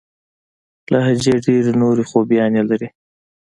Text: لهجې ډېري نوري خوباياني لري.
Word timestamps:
لهجې 0.91 1.33
ډېري 1.45 1.71
نوري 1.79 2.03
خوباياني 2.09 2.63
لري. 2.69 2.87